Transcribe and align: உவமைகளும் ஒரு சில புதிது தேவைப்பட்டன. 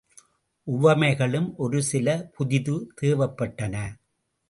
உவமைகளும் 0.67 1.53
ஒரு 1.57 1.83
சில 1.83 2.29
புதிது 2.33 2.91
தேவைப்பட்டன. 3.01 3.75